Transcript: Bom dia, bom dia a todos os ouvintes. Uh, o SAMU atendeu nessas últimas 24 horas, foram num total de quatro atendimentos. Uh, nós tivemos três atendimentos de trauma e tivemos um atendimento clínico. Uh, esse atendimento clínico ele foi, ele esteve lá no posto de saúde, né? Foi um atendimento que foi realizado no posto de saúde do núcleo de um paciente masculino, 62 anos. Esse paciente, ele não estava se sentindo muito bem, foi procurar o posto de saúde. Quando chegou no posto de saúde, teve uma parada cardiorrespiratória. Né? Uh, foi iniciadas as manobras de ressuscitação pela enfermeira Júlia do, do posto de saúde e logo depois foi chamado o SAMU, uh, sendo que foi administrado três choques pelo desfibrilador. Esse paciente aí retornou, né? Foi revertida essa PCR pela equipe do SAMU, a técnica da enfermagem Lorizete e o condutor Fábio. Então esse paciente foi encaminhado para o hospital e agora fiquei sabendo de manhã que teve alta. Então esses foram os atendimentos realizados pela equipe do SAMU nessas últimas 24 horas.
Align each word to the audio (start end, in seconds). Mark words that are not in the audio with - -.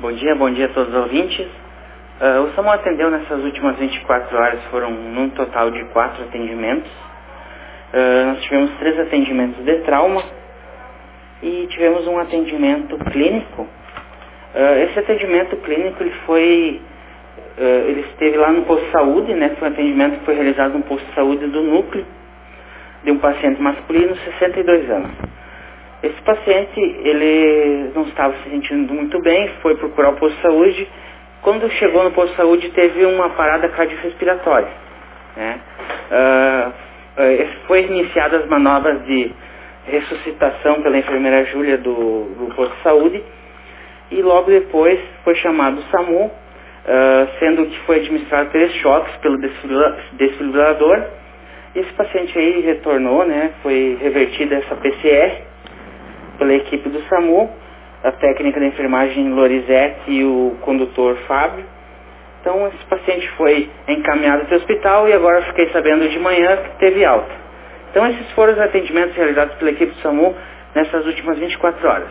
Bom 0.00 0.12
dia, 0.12 0.32
bom 0.36 0.48
dia 0.48 0.66
a 0.66 0.68
todos 0.68 0.94
os 0.94 1.00
ouvintes. 1.00 1.44
Uh, 2.20 2.44
o 2.44 2.54
SAMU 2.54 2.70
atendeu 2.70 3.10
nessas 3.10 3.42
últimas 3.42 3.76
24 3.78 4.36
horas, 4.36 4.62
foram 4.70 4.92
num 4.92 5.28
total 5.30 5.72
de 5.72 5.84
quatro 5.86 6.22
atendimentos. 6.22 6.88
Uh, 7.92 8.26
nós 8.26 8.40
tivemos 8.44 8.70
três 8.78 8.96
atendimentos 9.00 9.64
de 9.64 9.74
trauma 9.80 10.22
e 11.42 11.66
tivemos 11.70 12.06
um 12.06 12.16
atendimento 12.16 12.96
clínico. 13.10 13.62
Uh, 13.62 14.78
esse 14.84 15.00
atendimento 15.00 15.56
clínico 15.56 16.00
ele 16.00 16.14
foi, 16.24 16.80
ele 17.56 18.00
esteve 18.02 18.36
lá 18.36 18.52
no 18.52 18.62
posto 18.66 18.84
de 18.86 18.92
saúde, 18.92 19.34
né? 19.34 19.56
Foi 19.58 19.68
um 19.68 19.72
atendimento 19.72 20.20
que 20.20 20.26
foi 20.26 20.34
realizado 20.34 20.74
no 20.74 20.84
posto 20.84 21.04
de 21.08 21.14
saúde 21.16 21.44
do 21.48 21.60
núcleo 21.60 22.06
de 23.02 23.10
um 23.10 23.18
paciente 23.18 23.60
masculino, 23.60 24.14
62 24.14 24.90
anos. 24.90 25.27
Esse 26.00 26.22
paciente, 26.22 26.78
ele 26.78 27.90
não 27.92 28.04
estava 28.04 28.32
se 28.34 28.50
sentindo 28.50 28.94
muito 28.94 29.20
bem, 29.20 29.48
foi 29.60 29.74
procurar 29.76 30.10
o 30.10 30.16
posto 30.16 30.36
de 30.36 30.42
saúde. 30.42 30.88
Quando 31.42 31.68
chegou 31.72 32.04
no 32.04 32.12
posto 32.12 32.30
de 32.30 32.36
saúde, 32.36 32.68
teve 32.70 33.04
uma 33.04 33.30
parada 33.30 33.68
cardiorrespiratória. 33.68 34.70
Né? 35.36 35.60
Uh, 36.10 36.72
foi 37.66 37.82
iniciadas 37.82 38.42
as 38.42 38.48
manobras 38.48 39.04
de 39.06 39.32
ressuscitação 39.86 40.82
pela 40.82 40.98
enfermeira 40.98 41.44
Júlia 41.46 41.78
do, 41.78 41.92
do 41.92 42.54
posto 42.54 42.76
de 42.76 42.82
saúde 42.82 43.24
e 44.10 44.22
logo 44.22 44.50
depois 44.50 45.00
foi 45.24 45.34
chamado 45.36 45.80
o 45.80 45.82
SAMU, 45.90 46.26
uh, 46.26 47.38
sendo 47.40 47.66
que 47.66 47.78
foi 47.80 47.96
administrado 47.96 48.50
três 48.50 48.72
choques 48.74 49.16
pelo 49.16 49.36
desfibrilador. 50.12 51.02
Esse 51.74 51.92
paciente 51.94 52.38
aí 52.38 52.60
retornou, 52.60 53.24
né? 53.24 53.52
Foi 53.62 53.98
revertida 54.00 54.56
essa 54.56 54.76
PCR 54.76 55.47
pela 56.38 56.54
equipe 56.54 56.88
do 56.88 57.00
SAMU, 57.08 57.50
a 58.02 58.12
técnica 58.12 58.60
da 58.60 58.66
enfermagem 58.66 59.28
Lorizete 59.30 60.10
e 60.10 60.24
o 60.24 60.56
condutor 60.60 61.16
Fábio. 61.26 61.64
Então 62.40 62.66
esse 62.68 62.84
paciente 62.86 63.28
foi 63.36 63.68
encaminhado 63.88 64.46
para 64.46 64.54
o 64.54 64.58
hospital 64.58 65.08
e 65.08 65.12
agora 65.12 65.42
fiquei 65.42 65.68
sabendo 65.70 66.08
de 66.08 66.18
manhã 66.18 66.56
que 66.56 66.78
teve 66.78 67.04
alta. 67.04 67.32
Então 67.90 68.06
esses 68.06 68.30
foram 68.32 68.52
os 68.52 68.60
atendimentos 68.60 69.16
realizados 69.16 69.54
pela 69.56 69.70
equipe 69.70 69.92
do 69.92 70.00
SAMU 70.00 70.34
nessas 70.74 71.04
últimas 71.04 71.38
24 71.38 71.88
horas. 71.88 72.08